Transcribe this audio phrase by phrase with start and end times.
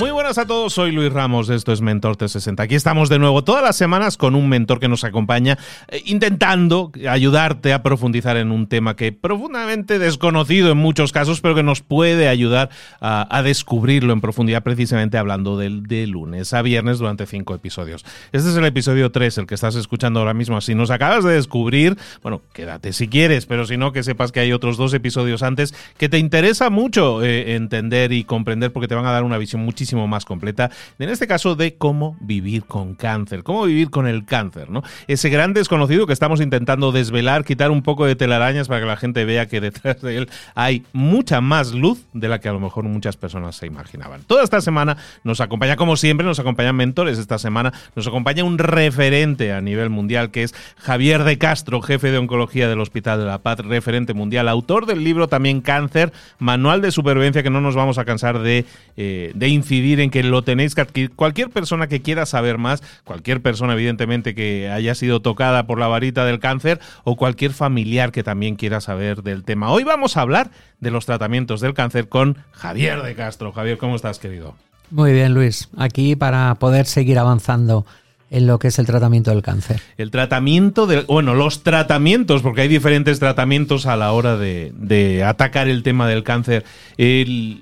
[0.00, 2.62] Muy buenas a todos, soy Luis Ramos, esto es Mentor 360.
[2.62, 6.90] Aquí estamos de nuevo todas las semanas con un mentor que nos acompaña, eh, intentando
[7.06, 11.82] ayudarte a profundizar en un tema que profundamente desconocido en muchos casos, pero que nos
[11.82, 12.70] puede ayudar
[13.02, 18.06] a, descubrirlo en profundidad, precisamente hablando del de lunes a viernes durante cinco episodios.
[18.32, 20.62] Este es el episodio 3, el que estás escuchando ahora mismo.
[20.62, 24.40] Si nos acabas de descubrir, bueno, quédate si quieres, pero si no, que sepas que
[24.40, 28.94] hay otros dos episodios antes que te interesa mucho eh, entender y comprender porque te
[28.94, 32.94] van a dar una visión mucho más completa, en este caso de cómo vivir con
[32.94, 34.82] cáncer, cómo vivir con el cáncer, ¿no?
[35.06, 38.96] Ese gran desconocido que estamos intentando desvelar, quitar un poco de telarañas para que la
[38.96, 42.60] gente vea que detrás de él hay mucha más luz de la que a lo
[42.60, 44.22] mejor muchas personas se imaginaban.
[44.26, 47.18] Toda esta semana nos acompaña, como siempre, nos acompañan mentores.
[47.18, 52.10] Esta semana nos acompaña un referente a nivel mundial que es Javier de Castro, jefe
[52.10, 56.80] de oncología del Hospital de la Paz, referente mundial, autor del libro también Cáncer, manual
[56.80, 58.64] de supervivencia que no nos vamos a cansar de,
[58.96, 59.48] eh, de
[59.80, 61.10] en que lo tenéis que adquirir.
[61.10, 65.88] Cualquier persona que quiera saber más, cualquier persona evidentemente que haya sido tocada por la
[65.88, 69.70] varita del cáncer o cualquier familiar que también quiera saber del tema.
[69.70, 73.52] Hoy vamos a hablar de los tratamientos del cáncer con Javier de Castro.
[73.52, 74.54] Javier, ¿cómo estás, querido?
[74.90, 75.68] Muy bien, Luis.
[75.76, 77.86] Aquí para poder seguir avanzando
[78.30, 79.82] en lo que es el tratamiento del cáncer.
[79.96, 85.68] El tratamiento de, bueno, los tratamientos, porque hay diferentes tratamientos a la hora de, atacar
[85.68, 86.64] el tema del cáncer.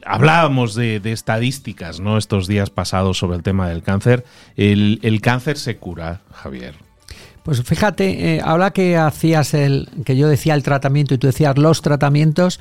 [0.04, 2.18] hablábamos de, estadísticas, ¿no?
[2.18, 4.24] Estos días pasados sobre el tema del cáncer.
[4.56, 6.74] El, cáncer se cura, Javier.
[7.42, 11.56] Pues fíjate, eh, ahora que hacías el, que yo decía el tratamiento y tú decías
[11.56, 12.60] los tratamientos,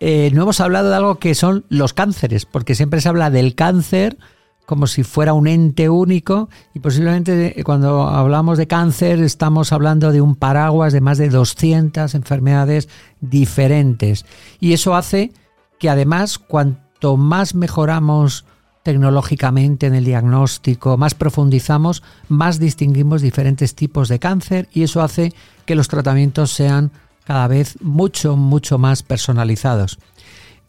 [0.00, 3.54] eh, no hemos hablado de algo que son los cánceres, porque siempre se habla del
[3.54, 4.18] cáncer
[4.68, 10.20] como si fuera un ente único y posiblemente cuando hablamos de cáncer estamos hablando de
[10.20, 12.86] un paraguas de más de 200 enfermedades
[13.22, 14.26] diferentes.
[14.60, 15.32] Y eso hace
[15.78, 18.44] que además cuanto más mejoramos
[18.82, 25.32] tecnológicamente en el diagnóstico, más profundizamos, más distinguimos diferentes tipos de cáncer y eso hace
[25.64, 26.92] que los tratamientos sean
[27.24, 29.98] cada vez mucho, mucho más personalizados.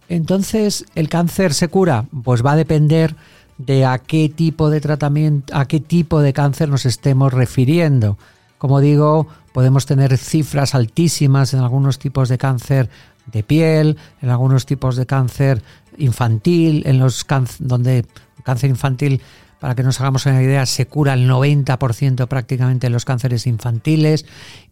[0.07, 2.05] Entonces, ¿el cáncer se cura?
[2.23, 3.17] Pues va a depender
[3.59, 8.17] de a qué tipo de tratamiento, a qué tipo de cáncer nos estemos refiriendo.
[8.57, 12.89] Como digo, podemos tener cifras altísimas en algunos tipos de cáncer
[13.27, 15.61] de piel, en algunos tipos de cáncer
[15.97, 17.25] infantil, en los
[17.59, 18.05] donde
[18.43, 19.21] cáncer infantil
[19.59, 24.25] para que nos hagamos una idea, se cura el 90% prácticamente de los cánceres infantiles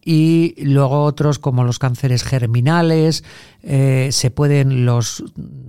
[0.04, 3.24] y luego otros como los cánceres germinales,
[3.64, 5.24] eh, se pueden los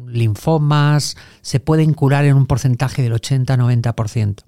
[0.07, 4.45] linfomas, se pueden curar en un porcentaje del 80-90%.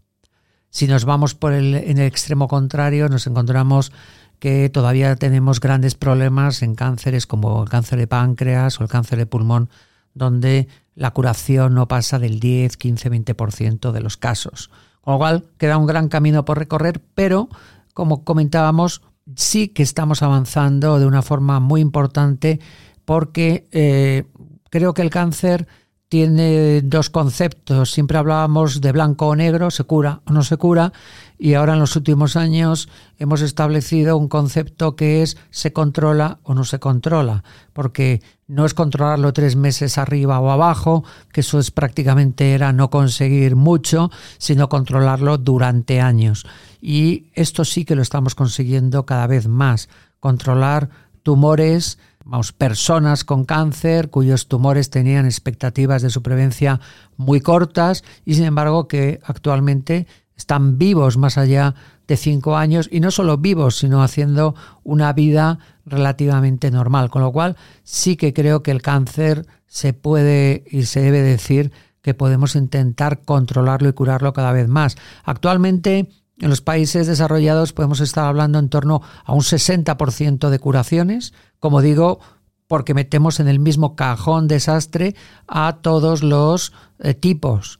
[0.70, 3.90] Si nos vamos por el, en el extremo contrario, nos encontramos
[4.38, 9.18] que todavía tenemos grandes problemas en cánceres como el cáncer de páncreas o el cáncer
[9.18, 9.68] de pulmón,
[10.14, 14.70] donde la curación no pasa del 10, 15, 20% de los casos.
[15.00, 17.48] Con lo cual queda un gran camino por recorrer, pero
[17.94, 19.02] como comentábamos,
[19.36, 22.60] sí que estamos avanzando de una forma muy importante
[23.04, 24.24] porque eh,
[24.70, 25.66] creo que el cáncer
[26.08, 27.92] tiene dos conceptos.
[27.92, 30.92] Siempre hablábamos de blanco o negro, se cura o no se cura,
[31.42, 36.52] y ahora en los últimos años hemos establecido un concepto que es se controla o
[36.52, 41.02] no se controla, porque no es controlarlo tres meses arriba o abajo,
[41.32, 46.44] que eso es prácticamente era no conseguir mucho, sino controlarlo durante años.
[46.78, 49.88] Y esto sí que lo estamos consiguiendo cada vez más,
[50.20, 50.90] controlar
[51.22, 56.80] tumores, vamos, personas con cáncer cuyos tumores tenían expectativas de supervivencia
[57.16, 60.06] muy cortas y sin embargo que actualmente
[60.40, 61.74] están vivos más allá
[62.08, 67.10] de cinco años y no solo vivos, sino haciendo una vida relativamente normal.
[67.10, 71.72] Con lo cual sí que creo que el cáncer se puede y se debe decir
[72.00, 74.96] que podemos intentar controlarlo y curarlo cada vez más.
[75.24, 76.08] Actualmente
[76.38, 81.82] en los países desarrollados podemos estar hablando en torno a un 60% de curaciones, como
[81.82, 82.18] digo,
[82.66, 85.14] porque metemos en el mismo cajón desastre
[85.46, 87.79] a todos los eh, tipos.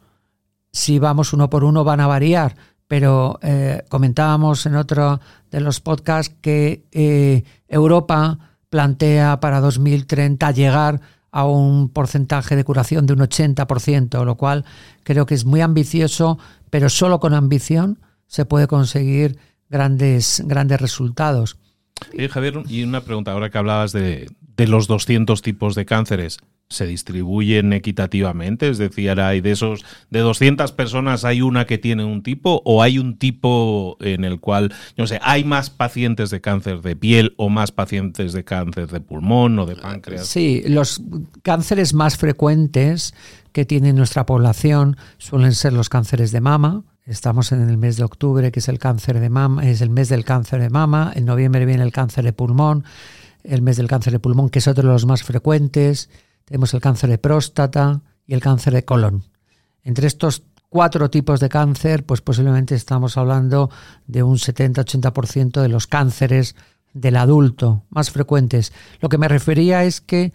[0.73, 2.57] Si vamos uno por uno van a variar,
[2.87, 5.21] pero eh, comentábamos en otro
[5.51, 8.39] de los podcasts que eh, Europa
[8.69, 11.01] plantea para 2030 llegar
[11.33, 14.65] a un porcentaje de curación de un 80%, lo cual
[15.05, 16.39] creo que es muy ambicioso,
[16.71, 19.39] pero solo con ambición se puede conseguir
[19.69, 21.59] grandes, grandes resultados.
[22.31, 26.39] Javier, y una pregunta, ahora que hablabas de, de los 200 tipos de cánceres,
[26.69, 28.69] ¿se distribuyen equitativamente?
[28.69, 32.83] Es decir, hay de esos, de 200 personas hay una que tiene un tipo o
[32.83, 37.35] hay un tipo en el cual, no sé, hay más pacientes de cáncer de piel
[37.37, 40.27] o más pacientes de cáncer de pulmón o de páncreas?
[40.27, 41.03] Sí, los
[41.43, 43.15] cánceres más frecuentes
[43.53, 48.05] que tiene nuestra población suelen ser los cánceres de mama, Estamos en el mes de
[48.05, 51.11] octubre, que es el cáncer de mama, es el mes del cáncer de mama.
[51.17, 52.85] En noviembre viene el cáncer de pulmón,
[53.45, 56.11] el mes del cáncer de pulmón, que es otro de los más frecuentes.
[56.45, 59.25] Tenemos el cáncer de próstata y el cáncer de colon.
[59.83, 63.71] Entre estos cuatro tipos de cáncer, pues posiblemente estamos hablando
[64.07, 66.55] de un 70-80% de los cánceres
[66.93, 68.73] del adulto más frecuentes.
[69.01, 70.33] Lo que me refería es que,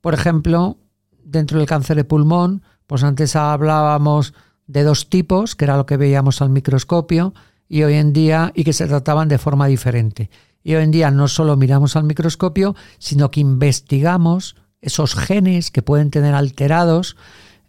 [0.00, 0.78] por ejemplo,
[1.24, 4.34] dentro del cáncer de pulmón, pues antes hablábamos
[4.66, 7.34] de dos tipos, que era lo que veíamos al microscopio,
[7.68, 10.30] y hoy en día, y que se trataban de forma diferente.
[10.62, 15.82] Y hoy en día no solo miramos al microscopio, sino que investigamos esos genes que
[15.82, 17.16] pueden tener alterados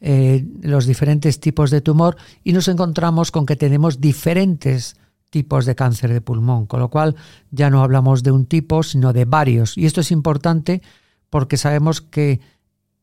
[0.02, 4.96] eh, los diferentes tipos de tumor y nos encontramos con que tenemos diferentes
[5.30, 7.16] tipos de cáncer de pulmón, con lo cual
[7.52, 9.78] ya no hablamos de un tipo, sino de varios.
[9.78, 10.82] Y esto es importante
[11.30, 12.40] porque sabemos que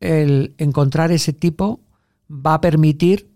[0.01, 1.81] el encontrar ese tipo
[2.31, 3.31] va a permitir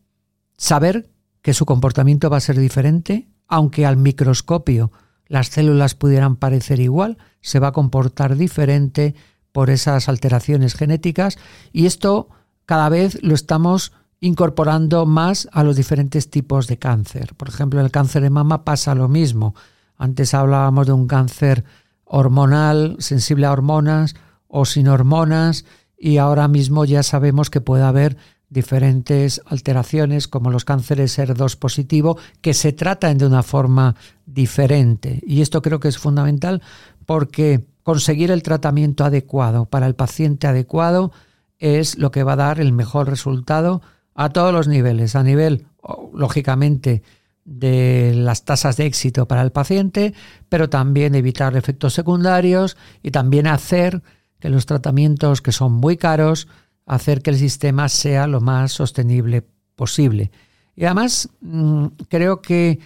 [0.57, 1.11] saber
[1.43, 4.91] que su comportamiento va a ser diferente, aunque al microscopio
[5.31, 9.15] las células pudieran parecer igual, se va a comportar diferente
[9.53, 11.39] por esas alteraciones genéticas
[11.73, 12.29] y esto
[12.67, 17.35] cada vez lo estamos incorporando más a los diferentes tipos de cáncer.
[17.37, 19.55] Por ejemplo, en el cáncer de mama pasa lo mismo.
[19.97, 21.65] Antes hablábamos de un cáncer
[22.05, 24.17] hormonal, sensible a hormonas
[24.49, 25.65] o sin hormonas,
[25.97, 28.17] y ahora mismo ya sabemos que puede haber
[28.51, 33.95] diferentes alteraciones como los cánceres ER2 positivo que se tratan de una forma
[34.27, 35.21] diferente.
[35.25, 36.61] Y esto creo que es fundamental
[37.07, 41.13] porque conseguir el tratamiento adecuado para el paciente adecuado
[41.59, 43.83] es lo que va a dar el mejor resultado
[44.15, 45.67] a todos los niveles, a nivel,
[46.13, 47.03] lógicamente,
[47.45, 50.13] de las tasas de éxito para el paciente,
[50.49, 54.03] pero también evitar efectos secundarios y también hacer
[54.41, 56.49] que los tratamientos que son muy caros
[56.91, 60.33] hacer que el sistema sea lo más sostenible posible.
[60.75, 62.81] Y además mm, creo que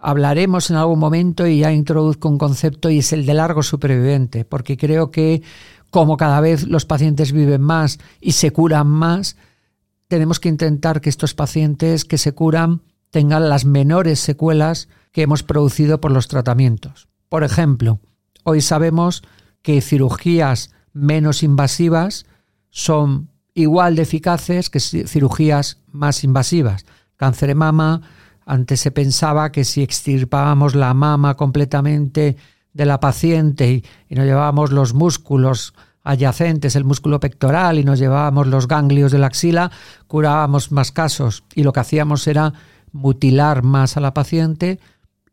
[0.00, 4.44] hablaremos en algún momento y ya introduzco un concepto y es el de largo superviviente,
[4.44, 5.42] porque creo que
[5.90, 9.36] como cada vez los pacientes viven más y se curan más,
[10.06, 15.42] tenemos que intentar que estos pacientes que se curan tengan las menores secuelas que hemos
[15.42, 17.08] producido por los tratamientos.
[17.28, 17.98] Por ejemplo,
[18.44, 19.24] hoy sabemos
[19.62, 22.24] que cirugías menos invasivas
[22.70, 26.86] son igual de eficaces que cirugías más invasivas.
[27.16, 28.02] Cáncer de mama,
[28.46, 32.36] antes se pensaba que si extirpábamos la mama completamente
[32.72, 35.74] de la paciente y, nos llevábamos los músculos
[36.04, 39.72] adyacentes, el músculo pectoral y nos llevábamos los ganglios de la axila,
[40.06, 42.52] curábamos más casos y lo que hacíamos era
[42.92, 44.78] mutilar más a la paciente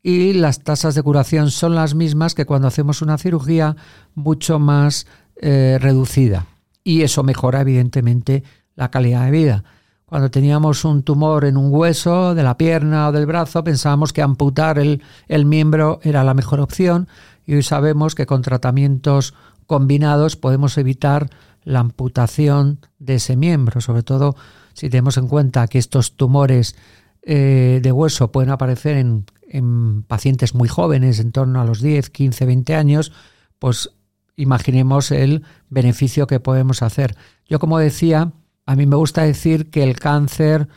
[0.01, 3.75] y las tasas de curación son las mismas que cuando hacemos una cirugía
[4.15, 5.05] mucho más
[5.37, 6.47] eh, reducida
[6.85, 8.43] y eso mejora evidentemente
[8.75, 9.63] la calidad de vida.
[10.05, 14.21] Cuando teníamos un tumor en un hueso de la pierna o del brazo, pensábamos que
[14.21, 17.09] amputar el, el miembro era la mejor opción
[17.45, 19.33] y hoy sabemos que con tratamientos
[19.65, 21.29] combinados podemos evitar
[21.63, 24.35] la amputación de ese miembro, sobre todo
[24.73, 26.75] si tenemos en cuenta que estos tumores
[27.23, 32.11] eh, de hueso pueden aparecer en, en, pacientes muy jóvenes, en torno a los 10,
[32.11, 33.11] 15, 20 años,
[33.57, 33.89] pues
[34.35, 37.15] imaginemos el beneficio que podemos hacer.
[37.47, 38.31] Yo, como decía,
[38.65, 40.67] a mí me gusta decir que el cáncer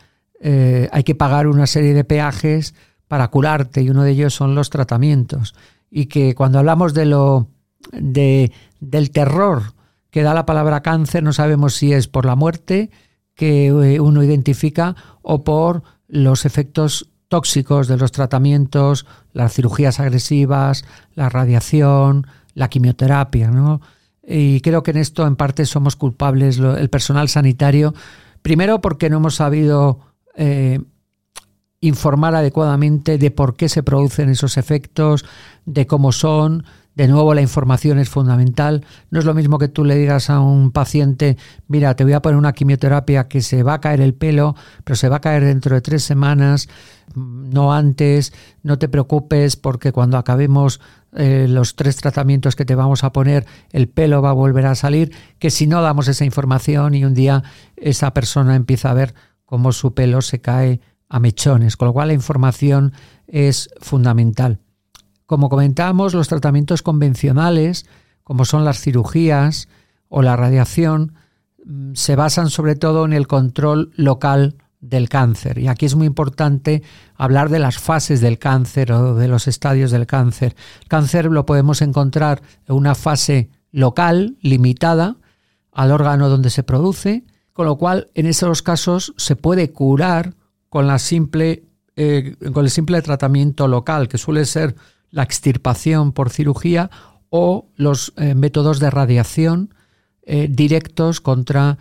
[0.40, 2.74] eh, hay que pagar una serie de peajes
[3.08, 5.54] para curarte y uno de ellos son los tratamientos.
[5.90, 7.48] Y que cuando hablamos de lo
[7.92, 9.74] de, del terror
[10.10, 12.90] que da la palabra cáncer, no sabemos si es por la muerte
[13.34, 20.84] que eh, uno identifica o por los efectos tóxicos de los tratamientos, las cirugías agresivas,
[21.14, 22.26] la radiación,
[22.58, 23.80] la quimioterapia, ¿no?
[24.26, 27.94] Y creo que en esto en parte somos culpables el personal sanitario,
[28.42, 30.00] primero porque no hemos sabido
[30.36, 30.80] eh,
[31.80, 35.24] informar adecuadamente de por qué se producen esos efectos,
[35.64, 36.64] de cómo son,
[36.98, 38.84] de nuevo, la información es fundamental.
[39.10, 41.36] No es lo mismo que tú le digas a un paciente,
[41.68, 44.96] mira, te voy a poner una quimioterapia que se va a caer el pelo, pero
[44.96, 46.68] se va a caer dentro de tres semanas,
[47.14, 48.32] no antes,
[48.64, 50.80] no te preocupes porque cuando acabemos
[51.12, 54.74] eh, los tres tratamientos que te vamos a poner, el pelo va a volver a
[54.74, 57.44] salir, que si no damos esa información y un día
[57.76, 59.14] esa persona empieza a ver
[59.44, 62.92] cómo su pelo se cae a mechones, con lo cual la información
[63.28, 64.58] es fundamental.
[65.28, 67.84] Como comentábamos, los tratamientos convencionales,
[68.24, 69.68] como son las cirugías
[70.08, 71.12] o la radiación,
[71.66, 75.58] mm, se basan sobre todo en el control local del cáncer.
[75.58, 76.82] Y aquí es muy importante
[77.14, 80.56] hablar de las fases del cáncer o de los estadios del cáncer.
[80.80, 85.16] El cáncer lo podemos encontrar en una fase local, limitada,
[85.72, 90.32] al órgano donde se produce, con lo cual en esos casos se puede curar
[90.70, 91.64] con, la simple,
[91.96, 94.74] eh, con el simple tratamiento local, que suele ser
[95.10, 96.90] la extirpación por cirugía
[97.30, 99.74] o los eh, métodos de radiación
[100.22, 101.78] eh, directos contra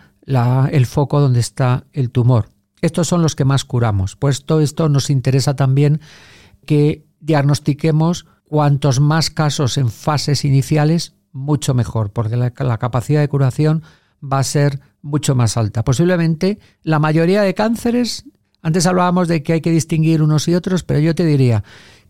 [0.70, 2.50] el foco donde está el tumor.
[2.82, 4.14] Estos son los que más curamos.
[4.14, 6.00] Pues todo esto nos interesa también
[6.66, 13.28] que diagnostiquemos cuantos más casos en fases iniciales, mucho mejor, porque la, la capacidad de
[13.28, 13.82] curación
[14.22, 15.82] va a ser mucho más alta.
[15.84, 18.24] Posiblemente la mayoría de cánceres,
[18.60, 21.64] antes hablábamos de que hay que distinguir unos y otros, pero yo te diría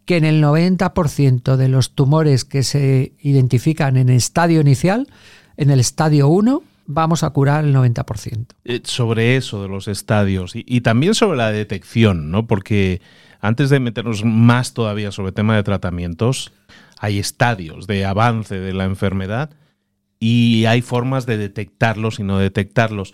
[0.08, 5.06] que en el 90% de los tumores que se identifican en estadio inicial,
[5.58, 8.46] en el estadio 1, vamos a curar el 90%.
[8.64, 12.46] Eh, sobre eso de los estadios y, también sobre la detección, ¿no?
[12.46, 13.02] Porque
[13.42, 16.52] antes de meternos más todavía sobre el tema de tratamientos,
[16.98, 19.50] hay estadios de avance de la enfermedad
[20.18, 23.12] y hay formas de detectarlos y no detectarlos.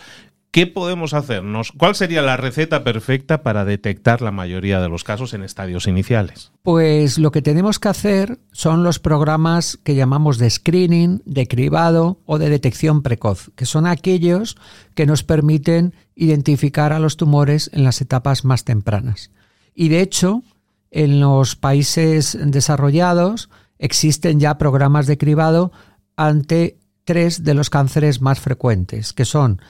[0.55, 1.73] ¿Qué podemos hacernos?
[1.77, 6.53] ¿Cuál sería la receta perfecta para detectar la mayoría de los casos en estadios iniciales?
[6.63, 12.21] Pues lo que tenemos que hacer son los programas que llamamos de screening, de cribado
[12.25, 14.57] o de detección precoz, que son aquellos
[14.95, 19.33] que nos permiten identificar a los tumores en las etapas más tempranas.
[19.75, 20.45] Y de hecho,
[20.93, 25.73] en los países desarrollados existen ya programas de cribado
[26.15, 29.61] ante tres de los cánceres más frecuentes, que son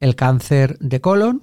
[0.00, 1.42] el cáncer de colon.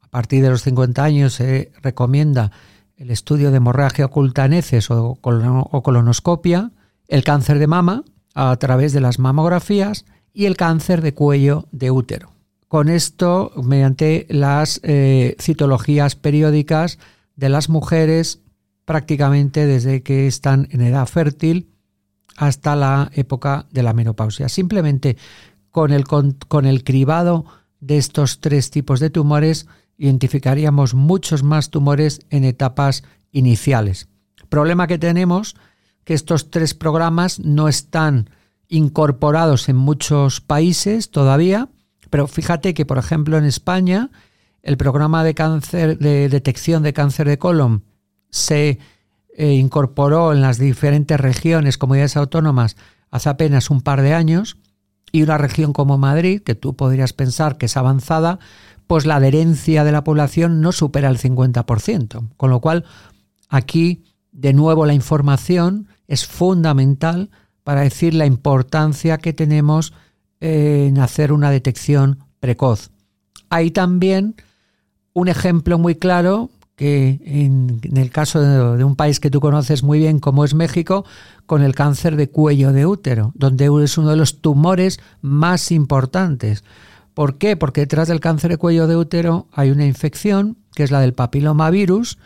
[0.00, 2.50] A partir de los 50 años se recomienda
[2.96, 6.72] el estudio de hemorragia oculta en heces o, colonoscopia,
[7.06, 8.04] el cáncer de mama
[8.34, 12.32] a través de las mamografías y el cáncer de cuello de útero.
[12.66, 16.98] Con esto, mediante las eh, citologías periódicas
[17.36, 18.40] de las mujeres,
[18.84, 21.70] prácticamente desde que están en edad fértil
[22.36, 24.48] hasta la época de la menopausia.
[24.48, 25.16] Simplemente
[25.70, 27.46] con el, con el cribado
[27.80, 29.66] de estos tres tipos de tumores,
[29.96, 34.08] identificaríamos muchos más tumores en etapas iniciales.
[34.48, 35.56] Problema que tenemos
[36.04, 38.30] que estos tres programas no están
[38.68, 41.68] incorporados en muchos países todavía,
[42.10, 44.10] pero fíjate que, por ejemplo, en España,
[44.62, 47.84] el programa de cáncer de detección de cáncer de colon
[48.30, 48.78] se
[49.36, 52.76] eh, incorporó en las diferentes regiones, comunidades autónomas,
[53.10, 54.58] hace apenas un par de años
[55.12, 58.38] y una región como Madrid, que tú podrías pensar que es avanzada,
[58.86, 62.28] pues la adherencia de la población no supera el 50%.
[62.36, 62.84] Con lo cual,
[63.48, 67.30] aquí, de nuevo, la información es fundamental
[67.64, 69.92] para decir la importancia que tenemos
[70.40, 72.90] en hacer una detección precoz.
[73.50, 74.36] Hay también
[75.12, 79.98] un ejemplo muy claro que en, el caso de, un país que tú conoces muy
[79.98, 81.04] bien como es México,
[81.44, 86.62] con el cáncer de cuello de útero, donde es uno de los tumores más importantes,
[87.18, 87.56] ¿Por qué?
[87.56, 91.14] Porque detrás del cáncer de cuello de útero hay una infección, que es la del
[91.14, 92.16] papilomavirus,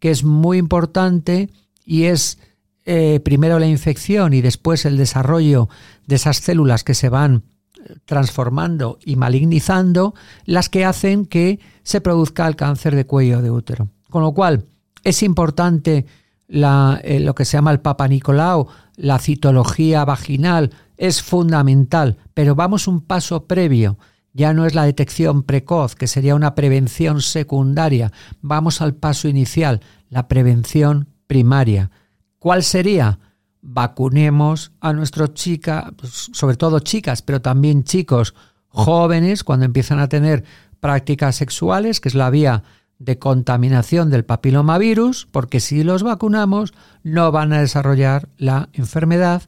[0.00, 1.50] que es muy importante
[1.84, 2.38] y es
[2.84, 5.68] eh, primero la infección y después el desarrollo
[6.08, 7.44] de esas células que se van
[7.78, 13.52] eh, transformando y malignizando, las que hacen que se produzca el cáncer de cuello de
[13.52, 13.88] útero.
[14.10, 14.66] Con lo cual,
[15.02, 16.06] es importante
[16.48, 22.86] eh, lo que se llama el Papa Nicolau, la citología vaginal, es fundamental, pero vamos
[22.86, 23.98] un paso previo.
[24.32, 28.12] Ya no es la detección precoz, que sería una prevención secundaria.
[28.42, 31.90] Vamos al paso inicial, la prevención primaria.
[32.38, 33.18] ¿Cuál sería?
[33.62, 38.34] Vacunemos a nuestros chicas, pues, sobre todo chicas, pero también chicos
[38.68, 40.44] jóvenes, cuando empiezan a tener
[40.80, 42.62] prácticas sexuales, que es la vía
[43.00, 49.42] de contaminación del papilomavirus, porque si los vacunamos no van a desarrollar la enfermedad,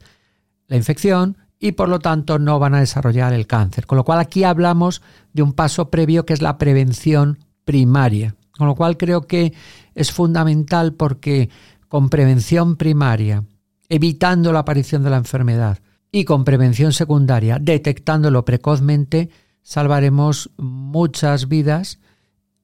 [0.67, 3.87] la infección, y por lo tanto no van a desarrollar el cáncer.
[3.87, 8.35] Con lo cual aquí hablamos de un paso previo que es la prevención primaria.
[8.59, 9.53] Con lo cual creo que
[9.95, 11.51] es fundamental porque
[11.89, 13.45] con prevención primaria,
[13.89, 15.79] evitando la aparición de la enfermedad,
[16.11, 19.31] y con prevención secundaria, detectándolo precozmente,
[19.63, 21.99] salvaremos muchas vidas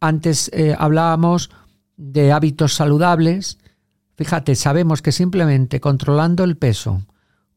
[0.01, 1.51] antes eh, hablábamos
[1.97, 3.59] de hábitos saludables.
[4.17, 7.03] Fíjate, sabemos que simplemente controlando el peso,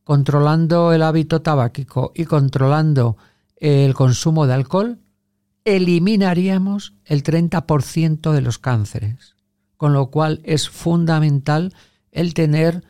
[0.03, 3.17] controlando el hábito tabáquico y controlando
[3.57, 5.00] el consumo de alcohol,
[5.63, 9.36] eliminaríamos el 30% de los cánceres.
[9.77, 11.74] Con lo cual es fundamental
[12.12, 12.83] el tener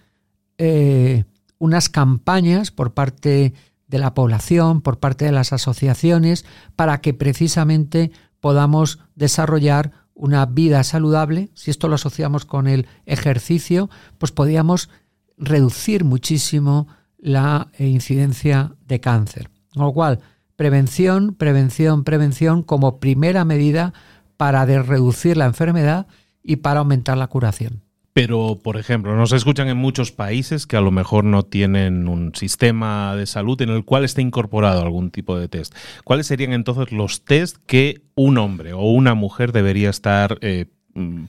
[0.58, 1.26] eh,
[1.58, 3.54] unas campañas por parte
[3.88, 10.84] de la población, por parte de las asociaciones, para que precisamente podamos desarrollar una vida
[10.84, 14.90] saludable, si esto lo asociamos con el ejercicio, pues podríamos
[15.38, 19.50] reducir muchísimo la incidencia de cáncer.
[19.74, 20.20] Con lo cual,
[20.56, 23.94] prevención, prevención, prevención como primera medida
[24.38, 26.08] para reducir la enfermedad
[26.44, 27.84] y para aumentar la curación.
[28.14, 32.36] Pero, por ejemplo, nos escuchan en muchos países que a lo mejor no tienen un
[32.36, 35.74] sistema de salud en el cual esté incorporado algún tipo de test.
[36.04, 40.66] ¿Cuáles serían entonces los test que un hombre o una mujer debería estar eh,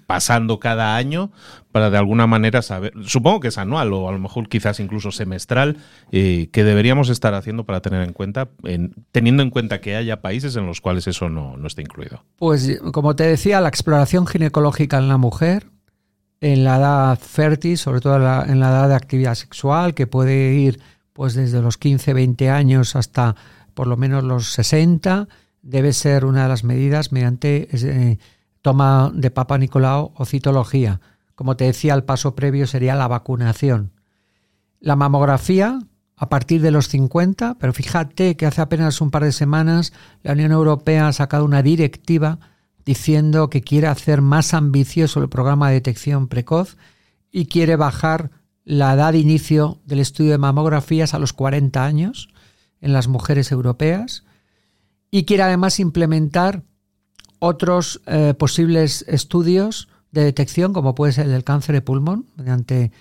[0.07, 1.31] pasando cada año
[1.71, 5.11] para de alguna manera saber, supongo que es anual o a lo mejor quizás incluso
[5.13, 5.79] semestral,
[6.11, 8.49] eh, que deberíamos estar haciendo para tener en cuenta,
[9.13, 12.25] teniendo en cuenta que haya países en los cuales eso no, no está incluido?
[12.37, 15.72] Pues como te decía, la exploración ginecológica en la mujer
[16.43, 20.81] en la edad fértil, sobre todo en la, edad de actividad sexual, que puede ir
[21.13, 23.37] pues desde los 15, 20 años hasta
[23.75, 25.29] por lo menos los 60,
[25.63, 28.19] debe ser una de las medidas mediante eh,
[28.61, 31.01] toma de Papa Nicolau o citología.
[31.37, 33.93] Como te decía, el paso previo sería la vacunación.
[34.81, 35.79] La mamografía
[36.17, 39.93] a partir de los 50, pero fíjate que hace apenas un par de semanas
[40.25, 42.41] la Unión Europea ha sacado una directiva
[42.85, 46.77] diciendo que quiere hacer más ambicioso el programa de detección precoz
[47.31, 48.31] y quiere bajar
[48.65, 52.29] la edad de inicio del estudio de mamografías a los 40 años
[52.81, 54.25] en las mujeres europeas
[55.11, 56.63] y quiere además implementar
[57.39, 62.93] otros eh, posibles estudios de detección como puede ser el del cáncer de pulmón mediante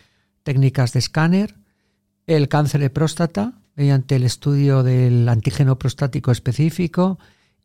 [0.43, 1.55] técnicas de escáner,
[2.25, 7.19] el cáncer de próstata mediante el estudio del antígeno prostático específico,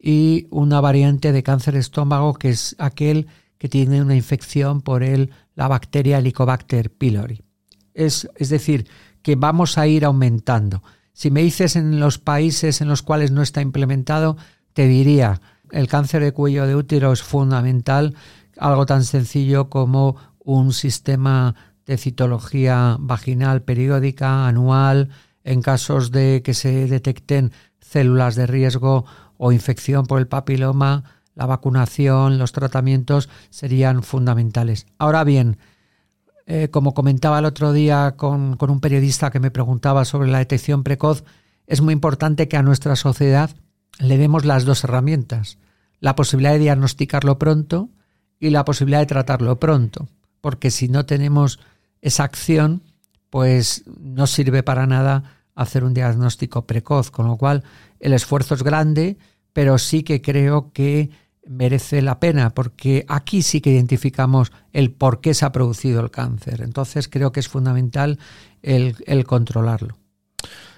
[0.07, 3.27] y una variante de cáncer de estómago que es aquel
[3.59, 7.43] que tiene una infección por el, la bacteria Helicobacter pylori.
[7.93, 8.87] Es, es decir,
[9.21, 10.85] que vamos a ir aumentando.
[11.13, 14.37] Si me dices en los países en los cuales no está implementado,
[14.75, 15.41] te diría,
[15.73, 18.15] el cáncer de cuello de útero es fundamental,
[18.59, 25.09] algo tan sencillo como un sistema de citología vaginal periódica, anual,
[25.43, 29.05] en casos de que se detecten células de riesgo
[29.39, 34.87] o infección por el papiloma, la vacunación, los tratamientos serían fundamentales.
[34.99, 35.59] Ahora bien,
[36.47, 40.39] eh, como comentaba el otro día con, con un periodista que me preguntaba sobre la
[40.39, 41.25] detección precoz,
[41.67, 43.51] es muy importante que a nuestra sociedad
[43.99, 45.59] le demos las dos herramientas,
[46.01, 47.91] la posibilidad de diagnosticarlo pronto
[48.39, 50.09] y la posibilidad de tratarlo pronto,
[50.41, 51.59] porque si no tenemos
[52.01, 52.83] esa acción,
[53.31, 57.65] pues no sirve para nada hacer un diagnóstico precoz, con lo cual
[58.01, 59.19] el esfuerzo es grande,
[59.53, 61.11] pero sí que creo que
[61.49, 66.11] merece la pena, porque aquí sí que identificamos el por qué se ha producido el
[66.11, 66.61] cáncer.
[66.63, 68.19] Entonces creo que es fundamental
[68.63, 69.97] el, controlarlo.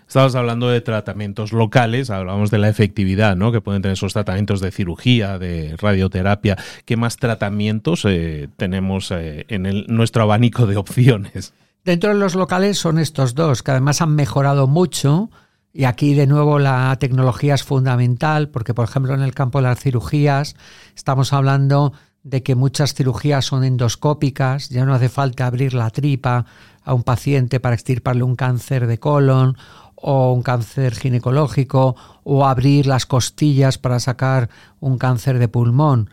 [0.07, 3.53] Estamos hablando de tratamientos locales, hablamos de la efectividad ¿no?
[3.53, 6.57] que pueden tener esos tratamientos de cirugía, de radioterapia.
[6.87, 11.53] ¿Qué más tratamientos eh, tenemos eh, en nuestro abanico de opciones?
[11.85, 15.31] Dentro de los locales son estos dos, que además han mejorado mucho
[15.73, 19.69] Y aquí de nuevo la tecnología es fundamental porque, por ejemplo, en el campo de
[19.69, 20.57] las cirugías
[20.97, 26.47] estamos hablando de que muchas cirugías son endoscópicas, ya no hace falta abrir la tripa
[26.83, 29.57] a un paciente para extirparle un cáncer de colon
[29.95, 34.49] o un cáncer ginecológico o abrir las costillas para sacar
[34.81, 36.11] un cáncer de pulmón.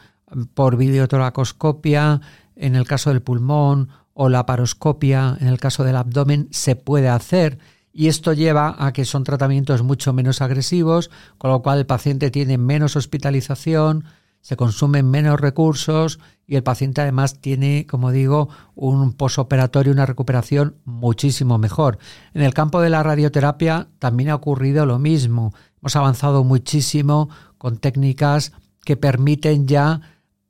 [0.54, 2.22] Por videotoracoscopia
[2.56, 7.10] en el caso del pulmón o la paroscopia en el caso del abdomen se puede
[7.10, 7.60] hacer
[7.98, 12.30] y esto lleva a que son tratamientos mucho menos agresivos, con lo cual el paciente
[12.30, 14.04] tiene menos hospitalización,
[14.42, 20.76] se consumen menos recursos y el paciente además tiene, como digo, un posoperatorio, una recuperación
[20.84, 21.98] muchísimo mejor.
[22.34, 25.54] En el campo de la radioterapia también ha ocurrido lo mismo.
[25.80, 28.52] Hemos avanzado muchísimo con técnicas
[28.84, 30.02] que permiten ya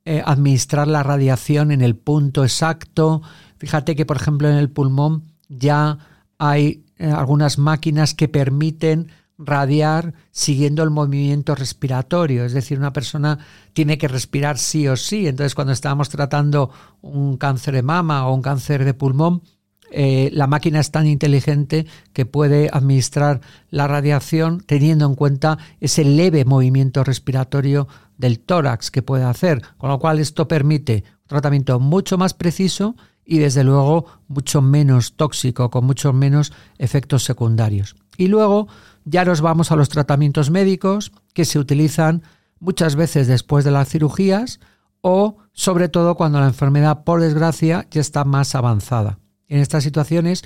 [0.04, 3.22] eh, administrar la radiación en el punto exacto.
[3.58, 5.98] Fíjate que, por ejemplo, en el pulmón ya
[6.38, 13.38] hay eh, algunas máquinas que permiten radiar siguiendo el movimiento respiratorio, es decir, una persona
[13.74, 16.70] tiene que respirar sí o sí, entonces cuando estábamos tratando
[17.02, 19.42] un cáncer de mama o un cáncer de pulmón,
[19.90, 26.04] eh, la máquina es tan inteligente que puede administrar la radiación teniendo en cuenta ese
[26.04, 27.86] leve movimiento respiratorio
[28.18, 32.96] del tórax que puede hacer, con lo cual esto permite un tratamiento mucho más preciso
[33.26, 37.96] y desde luego mucho menos tóxico, con muchos menos efectos secundarios.
[38.16, 38.68] Y luego
[39.04, 42.22] ya nos vamos a los tratamientos médicos que se utilizan
[42.60, 44.60] muchas veces después de las cirugías
[45.00, 49.18] o sobre todo cuando la enfermedad, por desgracia, ya está más avanzada.
[49.48, 50.44] En estas situaciones,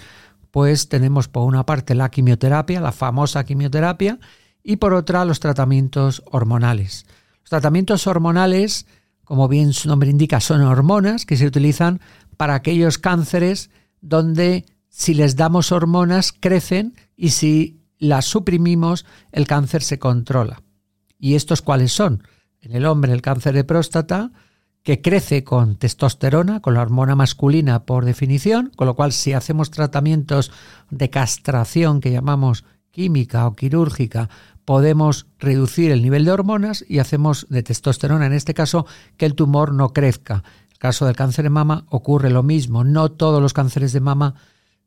[0.50, 4.18] pues tenemos por una parte la quimioterapia, la famosa quimioterapia,
[4.62, 7.06] y por otra los tratamientos hormonales.
[7.40, 8.86] Los tratamientos hormonales,
[9.24, 12.00] como bien su nombre indica, son hormonas que se utilizan
[12.40, 13.68] para aquellos cánceres
[14.00, 20.62] donde si les damos hormonas crecen y si las suprimimos, el cáncer se controla.
[21.18, 22.22] ¿Y estos cuáles son?
[22.62, 24.32] En el hombre el cáncer de próstata,
[24.82, 29.70] que crece con testosterona, con la hormona masculina por definición, con lo cual si hacemos
[29.70, 30.50] tratamientos
[30.88, 34.30] de castración que llamamos química o quirúrgica,
[34.64, 38.86] podemos reducir el nivel de hormonas y hacemos de testosterona, en este caso,
[39.18, 40.42] que el tumor no crezca.
[40.80, 42.84] Caso del cáncer de mama ocurre lo mismo.
[42.84, 44.36] No todos los cánceres de mama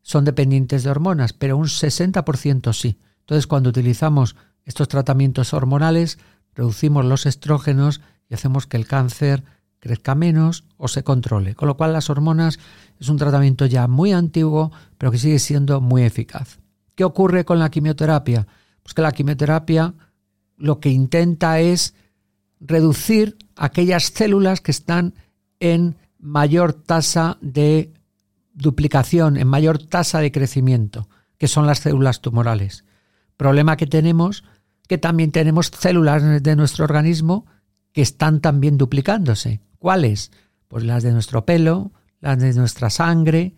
[0.01, 2.97] son dependientes de hormonas, pero un 60% sí.
[3.19, 6.17] Entonces, cuando utilizamos estos tratamientos hormonales,
[6.55, 9.43] reducimos los estrógenos y hacemos que el cáncer
[9.77, 11.53] crezca menos o se controle.
[11.53, 12.57] Con lo cual, las hormonas
[12.99, 16.57] es un tratamiento ya muy antiguo, pero que sigue siendo muy eficaz.
[16.95, 18.47] ¿Qué ocurre con la quimioterapia?
[18.81, 19.93] Pues que la quimioterapia
[20.57, 21.93] lo que intenta es
[22.59, 25.13] reducir aquellas células que están
[25.63, 27.93] en mayor tasa de
[28.53, 32.83] duplicación, en mayor tasa de crecimiento, que son las células tumorales.
[33.37, 34.43] Problema que tenemos,
[34.89, 37.45] que también tenemos células de nuestro organismo
[37.93, 39.61] que están también duplicándose.
[39.79, 40.31] ¿Cuáles?
[40.67, 43.55] Pues las de nuestro pelo, las de nuestra sangre,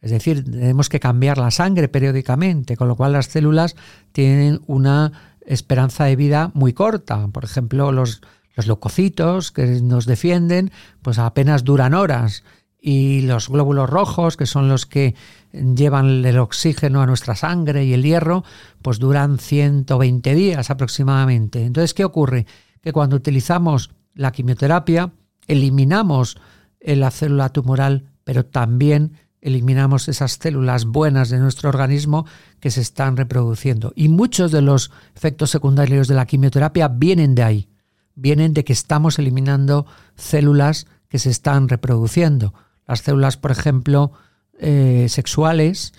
[0.00, 3.76] es decir, tenemos que cambiar la sangre periódicamente, con lo cual las células
[4.10, 5.12] tienen una
[5.46, 7.28] esperanza de vida muy corta.
[7.28, 8.20] Por ejemplo, los,
[8.56, 12.42] los leucocitos que nos defienden, pues apenas duran horas
[12.80, 15.14] y los glóbulos rojos, que son los que
[15.52, 18.44] llevan el oxígeno a nuestra sangre y el hierro,
[18.82, 21.64] pues duran 120 días aproximadamente.
[21.64, 22.46] Entonces, ¿qué ocurre?
[22.80, 25.12] Que cuando utilizamos la quimioterapia,
[25.46, 26.38] eliminamos
[26.80, 32.26] la célula tumoral, pero también eliminamos esas células buenas de nuestro organismo
[32.60, 33.92] que se están reproduciendo.
[33.94, 37.68] Y muchos de los efectos secundarios de la quimioterapia vienen de ahí,
[38.16, 42.52] vienen de que estamos eliminando células que se están reproduciendo
[42.86, 44.12] las células, por ejemplo,
[44.58, 45.92] eh, sexuales.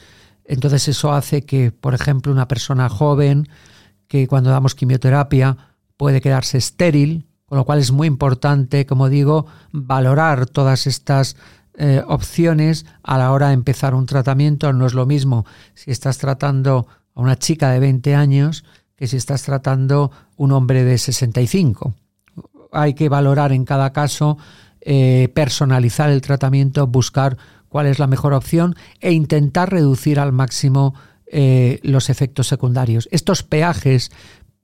[0.46, 3.48] Entonces eso hace que, por ejemplo, una persona joven
[4.08, 5.58] que cuando damos quimioterapia
[5.98, 11.36] puede quedarse estéril, con lo cual es muy importante, como digo, valorar todas estas
[11.74, 14.72] eh, opciones a la hora de empezar un tratamiento.
[14.74, 18.64] No es lo mismo si estás tratando a una chica de 20 años
[18.96, 21.94] que si estás tratando un hombre de 65.
[22.78, 24.38] Hay que valorar en cada caso
[24.82, 27.38] eh, personalizar el tratamiento, buscar
[27.70, 30.94] cuál es la mejor opción e intentar reducir al máximo
[31.26, 33.10] eh, los efectos secundarios.
[33.12, 34.12] Estos peajes,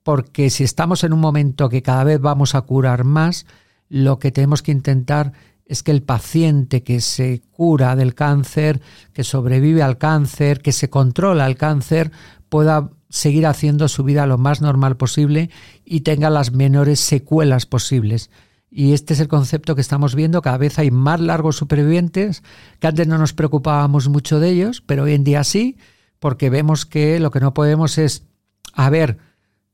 [0.02, 3.46] porque si estamos en un momento que cada vez vamos a curar más,
[3.88, 5.32] lo que tenemos que intentar
[5.66, 8.80] es que el paciente que se cura del cáncer,
[9.12, 12.12] que sobrevive al cáncer, que se controla el cáncer,
[12.54, 15.50] pueda seguir haciendo su vida lo más normal posible
[15.84, 18.30] y tenga las menores secuelas posibles.
[18.70, 20.40] Y este es el concepto que estamos viendo.
[20.40, 22.44] Cada vez hay más largos supervivientes,
[22.78, 25.78] que antes no nos preocupábamos mucho de ellos, pero hoy en día sí,
[26.20, 28.22] porque vemos que lo que no podemos es
[28.72, 29.18] haber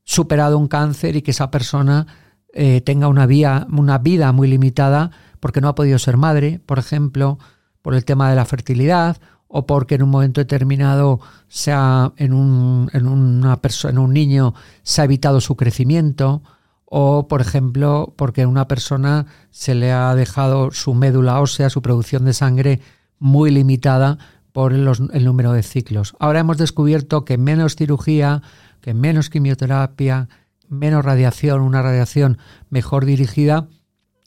[0.02, 2.06] superado un cáncer y que esa persona
[2.54, 3.28] eh, tenga una,
[3.70, 7.38] una vida muy limitada porque no ha podido ser madre, por ejemplo,
[7.82, 9.18] por el tema de la fertilidad
[9.52, 14.54] o porque en un momento determinado sea en un, en una persona, en un niño
[14.84, 16.42] se ha evitado su crecimiento
[16.84, 21.82] o por ejemplo porque en una persona se le ha dejado su médula ósea, su
[21.82, 22.80] producción de sangre
[23.18, 24.18] muy limitada
[24.52, 26.14] por el número de ciclos.
[26.20, 28.42] Ahora hemos descubierto que menos cirugía,
[28.80, 30.28] que menos quimioterapia,
[30.68, 33.68] menos radiación, una radiación mejor dirigida,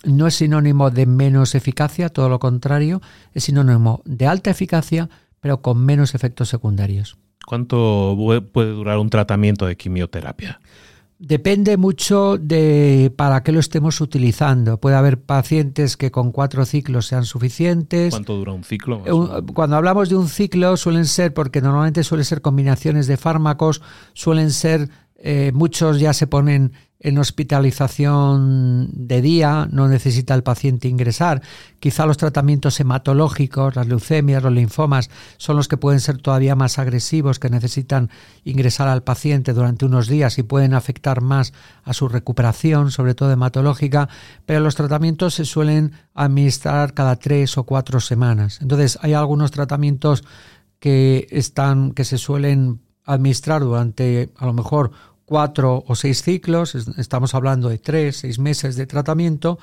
[0.03, 3.01] no es sinónimo de menos eficacia, todo lo contrario,
[3.33, 7.17] es sinónimo de alta eficacia, pero con menos efectos secundarios.
[7.45, 8.17] ¿Cuánto
[8.53, 10.59] puede durar un tratamiento de quimioterapia?
[11.19, 14.77] Depende mucho de para qué lo estemos utilizando.
[14.77, 18.11] Puede haber pacientes que con cuatro ciclos sean suficientes.
[18.11, 19.01] ¿Cuánto dura un ciclo?
[19.53, 23.81] Cuando hablamos de un ciclo suelen ser, porque normalmente suelen ser combinaciones de fármacos,
[24.13, 30.87] suelen ser, eh, muchos ya se ponen en hospitalización de día, no necesita el paciente
[30.87, 31.41] ingresar.
[31.81, 36.79] Quizá los tratamientos hematológicos, las leucemias, los linfomas, son los que pueden ser todavía más
[36.79, 38.09] agresivos, que necesitan
[38.45, 41.51] ingresar al paciente durante unos días y pueden afectar más
[41.83, 44.07] a su recuperación, sobre todo hematológica,
[44.45, 48.59] pero los tratamientos se suelen administrar cada tres o cuatro semanas.
[48.61, 50.23] Entonces, hay algunos tratamientos
[50.79, 54.91] que están, que se suelen administrar durante a lo mejor
[55.33, 59.57] cuatro o seis ciclos, estamos hablando de tres, seis meses de tratamiento,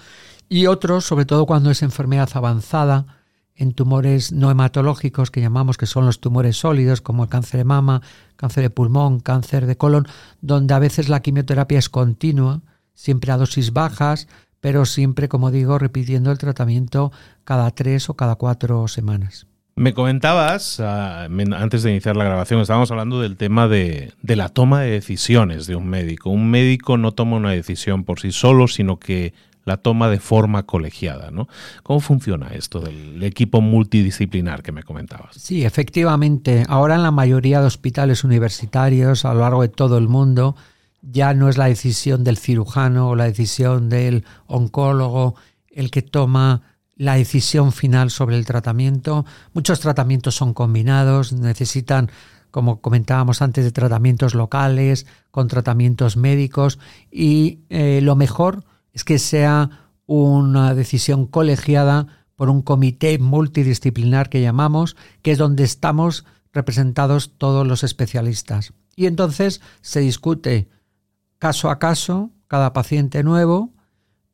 [0.49, 3.07] y otros, sobre todo cuando es enfermedad avanzada,
[3.55, 7.65] en tumores no hematológicos que llamamos que son los tumores sólidos, como el cáncer de
[7.65, 8.03] mama,
[8.35, 10.09] cáncer de pulmón, cáncer de colon,
[10.41, 14.27] donde a veces la quimioterapia es continua, siempre a dosis bajas,
[14.61, 17.13] pero siempre, como digo, repitiendo el tratamiento
[17.45, 19.47] cada tres o cada cuatro semanas.
[19.81, 24.83] Me comentabas, ah, antes de iniciar la grabación, estábamos hablando del tema de, la toma
[24.83, 26.29] de decisiones de un médico.
[26.29, 29.33] Un médico no toma una decisión por sí solo, sino que
[29.65, 31.49] la toma de forma colegiada, ¿no?
[31.83, 35.37] ¿Cómo funciona esto del equipo multidisciplinar que me comentabas?
[35.37, 36.65] Sí, efectivamente.
[36.69, 40.57] Ahora en la mayoría de hospitales universitarios a lo largo de todo el mundo
[41.01, 45.37] ya no es la decisión del cirujano o la decisión del oncólogo
[45.71, 46.70] el que toma
[47.01, 49.25] la decisión final sobre el tratamiento.
[49.55, 52.11] Muchos tratamientos son combinados, necesitan,
[52.51, 56.79] como comentábamos antes, de tratamientos locales, con tratamientos médicos
[57.11, 64.43] y eh, lo mejor es que sea una decisión colegiada por un comité multidisciplinar que
[64.43, 68.75] llamamos, que es donde estamos representados todos los especialistas.
[68.95, 70.69] Y entonces se discute
[71.39, 73.73] caso a caso, cada paciente nuevo,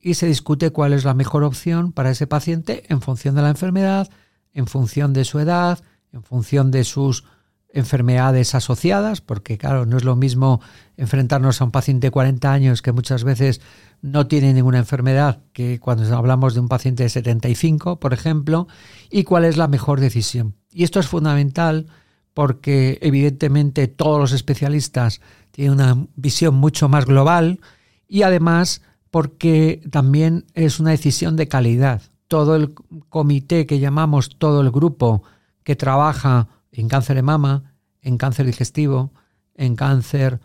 [0.07, 3.51] y se discute cuál es la mejor opción para ese paciente en función de la
[3.51, 4.09] enfermedad,
[4.53, 5.81] en función de su edad,
[6.13, 7.25] en función de sus
[7.71, 10.61] enfermedades asociadas, porque claro, no es lo mismo
[10.97, 13.61] enfrentarnos a un paciente de 40 años que muchas veces
[14.01, 18.69] no tiene ninguna enfermedad que cuando hablamos de un paciente de 75, por ejemplo,
[19.11, 20.55] y cuál es la mejor decisión.
[20.71, 21.89] Y esto es fundamental
[22.33, 27.59] porque evidentemente todos los especialistas tienen una visión mucho más global
[28.07, 28.83] y además
[29.17, 32.03] porque también es una decisión de calidad.
[32.29, 32.75] Todo el
[33.09, 35.23] comité que llamamos, todo el grupo
[35.65, 39.15] que trabaja en cáncer de mama, en cáncer digestivo,
[39.55, 40.43] en cáncer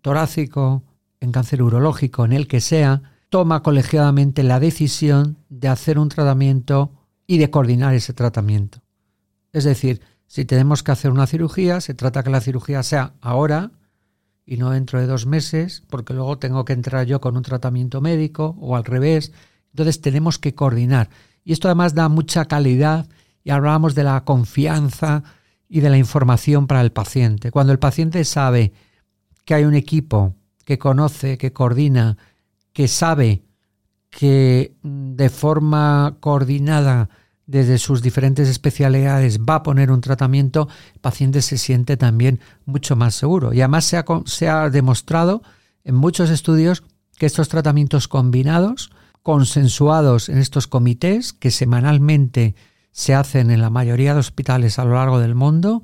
[0.00, 0.82] torácico,
[1.20, 6.92] en cáncer urológico, en el que sea, toma colegiadamente la decisión de hacer un tratamiento
[7.26, 8.78] y de coordinar ese tratamiento.
[9.52, 13.72] Es decir, si tenemos que hacer una cirugía, se trata que la cirugía sea ahora,
[14.46, 18.00] y no dentro de dos meses, porque luego tengo que entrar yo con un tratamiento
[18.00, 19.32] médico o al revés.
[19.72, 21.10] Entonces tenemos que coordinar.
[21.44, 23.08] Y esto además da mucha calidad
[23.42, 25.24] y hablábamos de la confianza
[25.68, 27.50] y de la información para el paciente.
[27.50, 28.72] Cuando el paciente sabe
[29.44, 32.16] que hay un equipo que conoce, que coordina,
[32.72, 33.42] que sabe
[34.10, 37.08] que de forma coordinada
[37.46, 42.96] desde sus diferentes especialidades va a poner un tratamiento, el paciente se siente también mucho
[42.96, 43.52] más seguro.
[43.52, 45.42] Y además se ha, demostrado
[45.84, 46.82] en muchos estudios
[47.16, 48.90] que estos tratamientos combinados,
[49.22, 52.56] consensuados en estos comités que semanalmente
[52.90, 55.82] se hacen en la mayoría de hospitales a lo largo del mundo,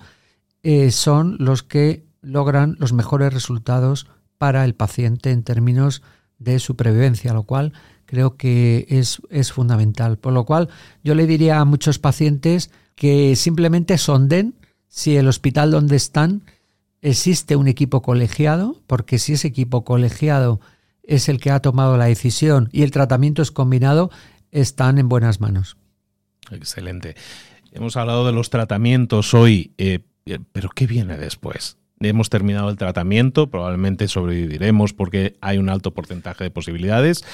[0.63, 6.03] eh, son los que logran los mejores resultados para el paciente en términos
[6.39, 7.73] de supervivencia, lo cual
[8.13, 10.19] creo que es, es fundamental.
[10.19, 10.69] Por lo cual
[11.03, 14.53] yo le diría a muchos pacientes que simplemente sonden
[14.87, 16.43] si el hospital donde están
[17.01, 20.61] existe un equipo colegiado, porque si ese equipo colegiado
[21.03, 24.11] es el que ha tomado la decisión y el tratamiento es combinado,
[24.51, 25.79] están en buenas manos.
[26.51, 27.15] Excelente.
[27.73, 30.01] Hemos hablado de los tratamientos hoy, eh,
[30.53, 31.79] pero ¿qué viene después?
[32.01, 37.25] hemos terminado el tratamiento, probablemente sobreviviremos porque hay un alto porcentaje de posibilidades.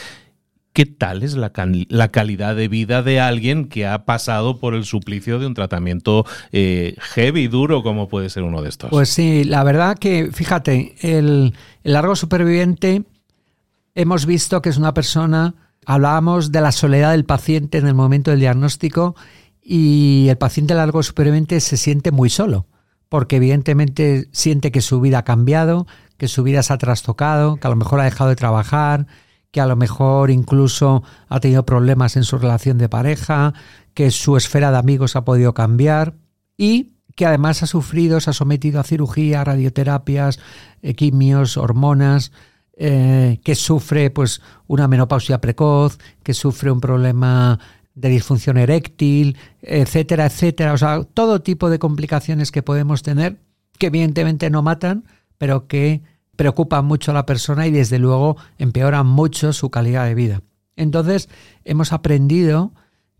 [0.79, 1.51] ¿Qué tal es la,
[1.89, 6.25] la, calidad de vida de alguien que ha pasado por el suplicio de un tratamiento
[6.53, 8.89] eh, heavy, duro, como puede ser uno de estos?
[8.89, 13.03] Pues sí, la verdad que, fíjate, el, el largo superviviente
[13.97, 18.31] hemos visto que es una persona, hablábamos de la soledad del paciente en el momento
[18.31, 19.17] del diagnóstico
[19.61, 22.67] y el paciente largo superviviente se siente muy solo,
[23.09, 25.89] porque evidentemente siente que su vida ha cambiado,
[26.19, 29.09] que su vida se ha trastocado, que a lo mejor ha dejado de trabajar,
[29.51, 33.55] que a lo mejor incluso ha tenido problemas en su relación de pareja,
[33.95, 36.15] que su esfera de amigos ha podido cambiar
[36.57, 40.39] y que además ha sufrido, se ha sometido a cirugía, radioterapias,
[40.83, 42.31] eh, quimios, hormonas,
[42.77, 47.59] eh, que sufre pues una menopausia precoz, que sufre un problema
[47.97, 50.73] de disfunción eréctil, etcétera, etcétera.
[50.73, 53.41] O sea, todo tipo de complicaciones que podemos tener,
[53.79, 55.05] que evidentemente no matan,
[55.39, 56.03] pero que
[56.39, 60.41] preocupan mucho a la persona y desde luego empeoran mucho su calidad de vida.
[60.77, 61.29] Entonces,
[61.65, 62.73] hemos aprendido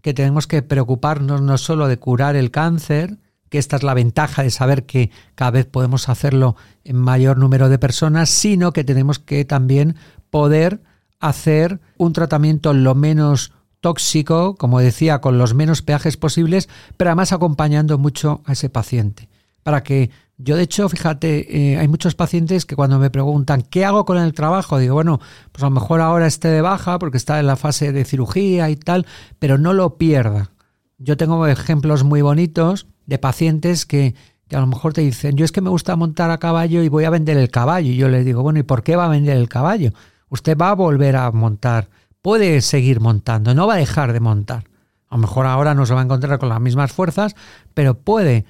[0.03, 4.45] que tenemos que preocuparnos no solo de curar el cáncer, que esta es la ventaja
[4.45, 6.55] de saber que cada vez podemos hacerlo
[6.85, 9.97] en mayor número de personas, sino que tenemos que también
[10.31, 10.81] poder
[11.19, 17.33] hacer un tratamiento lo menos tóxico, como decía, con los menos peajes posibles, pero además
[17.33, 19.29] acompañando mucho a ese paciente.
[19.65, 23.85] Para que yo, de hecho, fíjate, eh, hay muchos pacientes que cuando me preguntan qué
[23.85, 25.21] hago con el trabajo, digo, bueno,
[25.53, 28.71] pues a lo mejor ahora esté de baja porque está en la fase de cirugía
[28.71, 29.07] y tal,
[29.39, 30.51] pero no lo pierda.
[30.99, 34.15] Yo tengo ejemplos muy bonitos de pacientes que,
[34.49, 36.89] que a lo mejor te dicen, yo es que me gusta montar a caballo y
[36.89, 37.91] voy a vender el caballo.
[37.91, 39.93] Y yo les digo, bueno, ¿y por qué va a vender el caballo?
[40.29, 41.89] Usted va a volver a montar
[42.23, 44.65] puede seguir montando, no va a dejar de montar.
[45.09, 47.35] A lo mejor ahora no se va a encontrar con las mismas fuerzas,
[47.75, 48.45] pero puede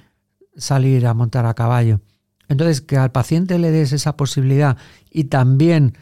[0.59, 2.01] salir a montar a caballo.
[2.47, 4.77] Entonces, que al paciente le des esa posibilidad
[5.11, 5.97] y también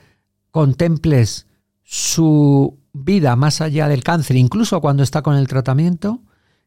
[0.51, 1.47] contemples
[1.83, 6.21] su vida más allá del cáncer, incluso cuando está con el tratamiento,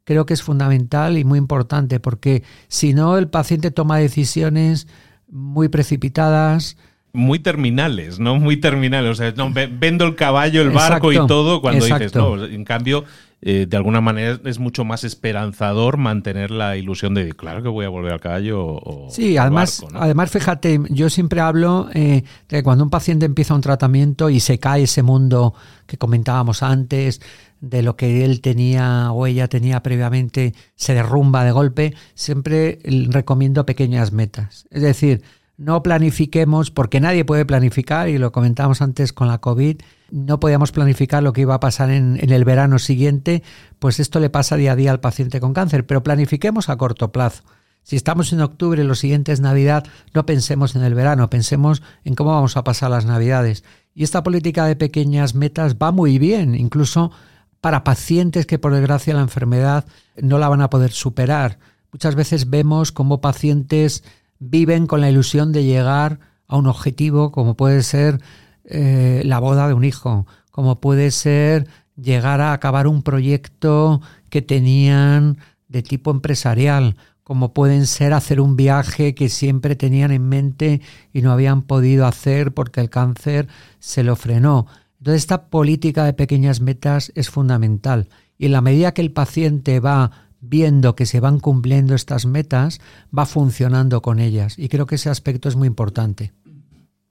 [0.05, 4.87] creo que es fundamental y muy importante, porque si no, el paciente toma decisiones
[5.29, 6.77] muy precipitadas,
[7.13, 8.37] muy terminales, ¿no?
[8.37, 9.11] Muy terminales.
[9.11, 13.05] O sea, no, vendo el caballo, el barco y todo cuando dices, no, en cambio,
[13.43, 17.87] eh, de alguna manera es mucho más esperanzador mantener la ilusión de, claro que voy
[17.87, 22.63] a volver al caballo o Sí, además, además, fíjate, yo siempre hablo eh, de que
[22.63, 25.55] cuando un paciente empieza un tratamiento y se cae ese mundo
[25.87, 27.23] que comentábamos antes,
[27.61, 33.67] de lo que él tenía o ella tenía previamente, se derrumba de golpe, siempre recomiendo
[33.67, 34.67] pequeñas metas.
[34.71, 35.23] Es decir,
[35.61, 39.77] no planifiquemos, porque nadie puede planificar, y lo comentamos antes con la COVID,
[40.11, 43.43] no podíamos planificar lo que iba a pasar en, el verano siguiente,
[43.79, 47.13] pues esto le pasa día a día al paciente con cáncer, pero planifiquemos a corto
[47.13, 47.43] plazo.
[47.83, 52.15] Si estamos en octubre, lo siguiente es Navidad, no pensemos en el verano, pensemos en
[52.15, 53.63] cómo vamos a pasar las Navidades.
[53.95, 57.13] Y esta política de pequeñas metas va muy bien, incluso
[57.61, 59.85] para pacientes que por desgracia la enfermedad
[60.17, 61.59] no la van a poder superar.
[61.93, 64.05] Muchas veces vemos como pacientes
[64.41, 68.21] viven con la ilusión de llegar a un objetivo como puede ser
[68.65, 74.01] eh, la boda de un hijo, como puede ser llegar a acabar un proyecto
[74.31, 80.29] que tenían de tipo empresarial, como pueden ser hacer un viaje que siempre tenían en
[80.29, 80.81] mente
[81.13, 83.47] y no habían podido hacer porque el cáncer
[83.79, 84.67] se lo frenó.
[84.99, 89.79] Entonces esta política de pequeñas metas es fundamental y en la medida que el paciente
[89.81, 92.81] va viendo que se van cumpliendo estas metas,
[93.17, 94.59] va funcionando con ellas.
[94.59, 96.33] Y creo que ese aspecto es muy importante.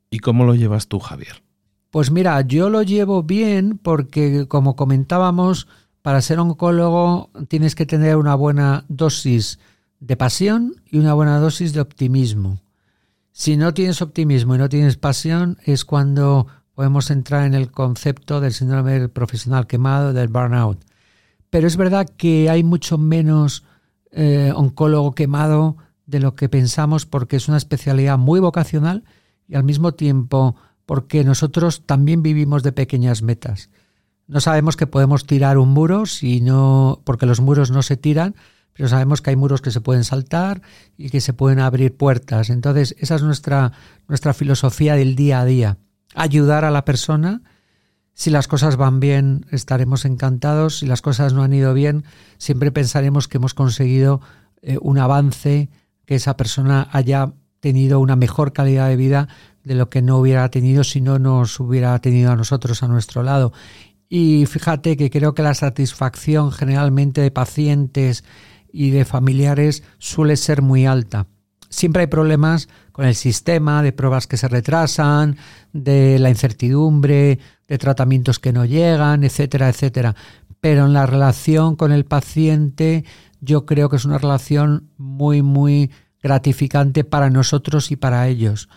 [0.09, 1.43] ¿Y cómo lo llevas tú, Javier?
[1.91, 5.67] Pues mira, yo lo llevo bien porque, como comentábamos,
[6.01, 9.59] para ser oncólogo tienes que tener una buena dosis
[9.99, 12.59] de pasión y una buena dosis de optimismo.
[13.31, 18.39] Si no tienes optimismo y no tienes pasión, es cuando podemos entrar en el concepto
[18.39, 20.88] del síndrome del profesional quemado, del burnout
[21.49, 23.63] pero es verdad que hay mucho menos
[24.11, 29.03] eh, oncólogo quemado de lo que pensamos porque es una especialidad muy vocacional
[29.47, 30.55] y al mismo tiempo
[30.85, 33.69] porque nosotros también vivimos de pequeñas metas.
[34.25, 38.35] No sabemos que podemos tirar un muro si no, porque los muros no se tiran,
[38.73, 40.61] pero sabemos que hay muros que se pueden saltar
[40.97, 42.49] y que se pueden abrir puertas.
[42.49, 43.73] Entonces, esa es nuestra,
[44.07, 45.77] nuestra filosofía del día a día.
[46.15, 47.41] Ayudar a la persona
[48.19, 50.79] si las cosas van bien, estaremos encantados.
[50.79, 52.03] Si las cosas no han ido bien,
[52.37, 54.19] siempre pensaremos que hemos conseguido
[54.61, 55.69] eh, un avance,
[56.05, 59.29] que esa persona haya tenido una mejor calidad de vida
[59.63, 63.23] de lo que no hubiera tenido si no nos hubiera tenido a nosotros a nuestro
[63.23, 63.53] lado.
[64.09, 68.25] Y fíjate que creo que la satisfacción generalmente de pacientes
[68.69, 71.27] y de familiares suele ser muy alta.
[71.69, 75.37] siempre hay problemas con el sistema, de pruebas que se retrasan,
[75.71, 77.39] de la incertidumbre,
[77.69, 80.15] de tratamientos que no llegan, etcétera, etcétera.
[80.59, 83.05] Pero en la relación con el paciente
[83.39, 85.91] yo creo que es una relación muy, muy
[86.21, 88.67] gratificante para nosotros y para ellos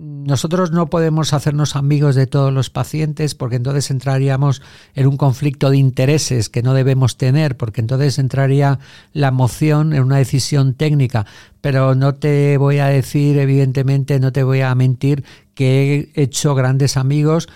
[0.00, 4.62] nosotros no podemos hacernos amigos de todos los pacientes porque entonces entraríamos
[4.94, 8.78] en un conflicto de intereses que no debemos tener, porque entonces entraría
[9.12, 11.26] la emoción en una decisión técnica.
[11.60, 15.24] Pero no te voy a decir, evidentemente, no te voy a mentir
[15.54, 17.48] que he hecho grandes amigos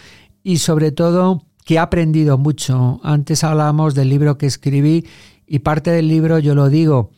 [0.44, 3.00] y sobre todo que he aprendido mucho.
[3.02, 5.06] Antes hablábamos del libro que escribí
[5.46, 7.10] y parte del libro, yo lo digo,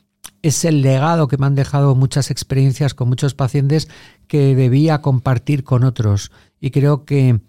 [0.43, 3.89] es el legado que me han dejado muchas experiencias con muchos pacientes
[4.29, 6.31] que debía compartir con otros.
[6.61, 7.41] Y creo que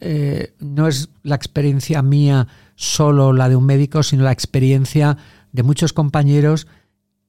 [0.00, 5.18] eh, no es la experiencia mía solo la de un médico, sino la experiencia
[5.52, 6.66] de muchos compañeros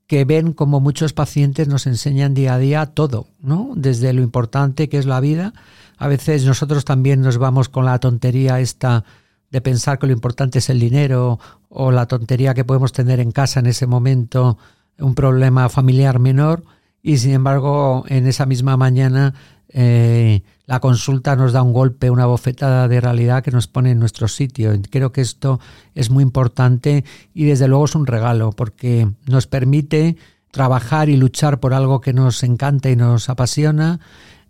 [0.10, 3.74] que ven como muchos pacientes nos enseñan día a día todo, ¿no?
[3.76, 5.54] Desde lo importante que es la vida.
[6.00, 9.06] A veces nosotros también nos vamos con la tontería esta
[9.52, 11.40] de pensar que lo importante es el dinero
[11.70, 14.58] o la tontería que podemos tener en casa en ese momento
[14.98, 16.64] un problema familiar menor
[17.04, 19.36] y sin embargo en esa misma mañana
[19.68, 23.98] eh, la consulta nos da un golpe, una bofetada de realidad que nos pone en
[23.98, 24.72] nuestro sitio.
[24.92, 25.60] Creo que esto
[25.96, 27.04] es muy importante
[27.34, 30.16] y desde luego es un regalo porque nos permite
[30.52, 34.00] trabajar y luchar por algo que nos encanta y nos apasiona,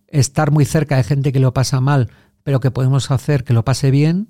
[0.09, 2.09] estar muy cerca de gente que lo pasa mal,
[2.43, 4.27] pero que podemos hacer que lo pase bien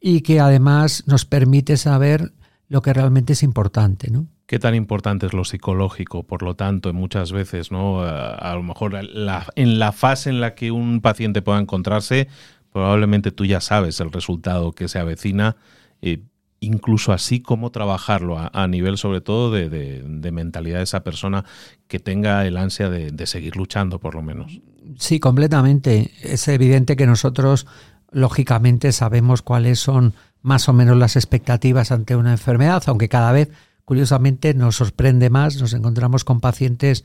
[0.00, 2.32] y que además nos permite saber
[2.68, 4.26] lo que realmente es importante, ¿no?
[4.48, 8.00] qué tan importante es lo psicológico, por lo tanto, muchas veces, ¿no?
[8.00, 12.28] A, lo mejor en la fase en la que un paciente pueda encontrarse,
[12.72, 15.56] probablemente tú ya sabes el resultado que se avecina,
[16.00, 16.22] eh,
[16.60, 21.44] incluso así cómo trabajarlo a, nivel sobre todo de, mentalidad de esa persona
[21.86, 24.60] que tenga el ansia de, de seguir luchando, por lo menos.
[24.96, 26.10] Sí, completamente.
[26.22, 27.66] Es evidente que nosotros,
[28.10, 33.50] lógicamente, sabemos cuáles son más o menos las expectativas ante una enfermedad, aunque cada vez
[33.84, 37.04] curiosamente nos sorprende más, nos encontramos con pacientes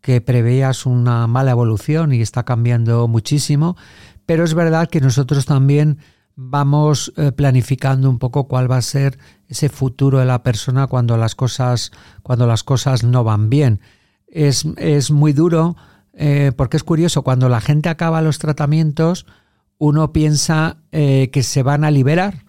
[0.00, 3.76] que preveías una mala evolución y está cambiando muchísimo,
[4.26, 5.98] pero es verdad que nosotros también
[6.34, 9.18] vamos eh, planificando un poco cuál va a ser
[9.48, 13.80] ese futuro de la persona cuando las cosas, cuando las cosas no van bien.
[14.26, 15.76] Es, es muy duro
[16.14, 19.26] eh, porque es curioso, cuando la gente acaba los tratamientos,
[19.78, 22.44] uno piensa eh, que se van a liberar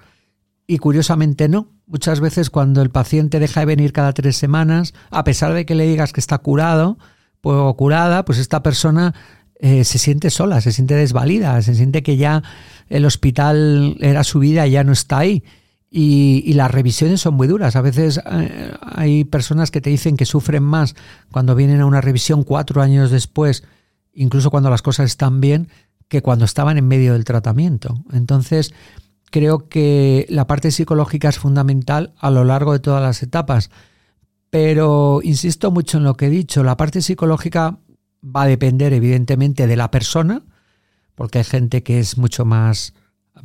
[0.68, 1.68] y curiosamente no.
[1.86, 5.76] Muchas veces cuando el paciente deja de venir cada tres semanas, a pesar de que
[5.76, 6.98] le digas que está curado
[7.42, 9.14] pues, o curada, pues esta persona
[9.60, 12.44] eh, se siente sola, se siente desvalida, se siente que ya
[12.90, 15.44] el hospital era su vida y ya no está ahí.
[15.96, 17.76] Y, las revisiones son muy duras.
[17.76, 20.96] A veces eh, hay personas que te dicen que sufren más
[21.32, 23.64] cuando vienen a una revisión cuatro años después,
[24.14, 25.68] incluso cuando las cosas están bien,
[26.08, 28.04] que cuando estaban en medio del tratamiento.
[28.12, 28.74] Entonces,
[29.34, 33.72] creo que la parte psicológica es fundamental a lo largo de todas las etapas.
[34.52, 37.80] Pero insisto mucho en lo que he dicho, la parte psicológica
[38.24, 40.44] va a depender evidentemente de la persona,
[41.16, 42.94] porque hay gente que es mucho más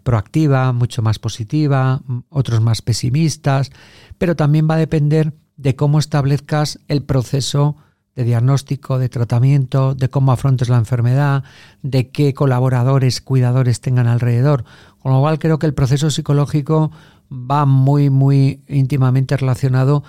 [0.03, 3.71] proactiva, mucho más positiva, otros más pesimistas,
[4.19, 7.79] pero también va a depender de cómo establezcas el proceso
[8.19, 11.45] de diagnóstico, de tratamiento, de cómo afrontes la enfermedad,
[11.85, 14.65] de qué colaboradores, cuidadores tengan alrededor.
[14.99, 16.91] Con lo cual creo que el proceso psicológico
[17.31, 20.03] va muy, muy íntimamente relacionado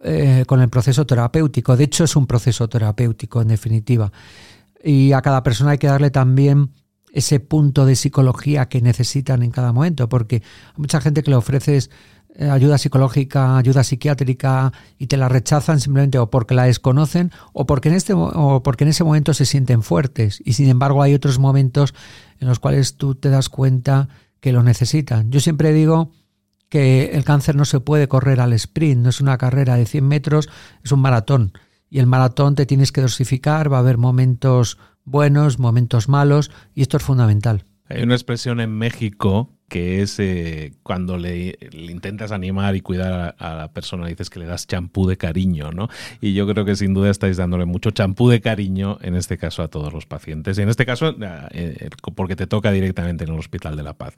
[0.00, 1.76] eh, con el proceso terapéutico.
[1.76, 4.12] De hecho, es un proceso terapéutico, en definitiva.
[4.84, 6.70] Y a cada persona hay que darle también
[7.12, 11.36] ese punto de psicología que necesitan en cada momento, porque hay mucha gente que le
[11.36, 11.90] ofreces
[12.38, 17.88] ayuda psicológica, ayuda psiquiátrica y te la rechazan simplemente o porque la desconocen o porque
[17.88, 21.38] en este o porque en ese momento se sienten fuertes y sin embargo hay otros
[21.38, 21.94] momentos
[22.40, 24.08] en los cuales tú te das cuenta
[24.40, 25.30] que lo necesitan.
[25.30, 26.12] Yo siempre digo
[26.68, 30.06] que el cáncer no se puede correr al sprint, no es una carrera de 100
[30.06, 30.48] metros,
[30.84, 31.52] es un maratón.
[31.88, 36.82] Y el maratón te tienes que dosificar, va a haber momentos buenos, momentos malos, y
[36.82, 37.64] esto es fundamental.
[37.88, 43.54] Hay una expresión en México que es eh, cuando le, intentas animar y cuidar a,
[43.54, 45.88] la persona, dices que le das champú de cariño, ¿no?
[46.20, 49.62] Y yo creo que sin duda estáis dándole mucho champú de cariño, en este caso
[49.62, 50.58] a todos los pacientes.
[50.58, 51.16] Y en este caso,
[51.50, 54.14] eh, porque te toca directamente en el Hospital de la Paz.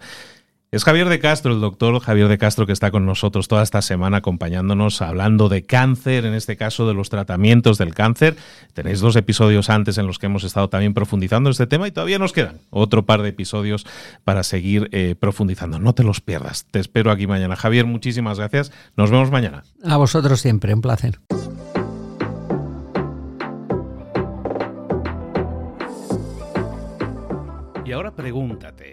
[0.70, 3.80] Es Javier de Castro, el doctor Javier de Castro, que está con nosotros toda esta
[3.80, 8.36] semana acompañándonos, hablando de cáncer, en este caso de los tratamientos del cáncer.
[8.74, 12.18] Tenéis dos episodios antes en los que hemos estado también profundizando este tema y todavía
[12.18, 13.86] nos quedan otro par de episodios
[14.24, 15.78] para seguir eh, profundizando.
[15.78, 16.66] No te los pierdas.
[16.70, 17.56] Te espero aquí mañana.
[17.56, 18.70] Javier, muchísimas gracias.
[18.94, 19.62] Nos vemos mañana.
[19.82, 21.18] A vosotros siempre, un placer.
[27.86, 28.92] Y ahora pregúntate.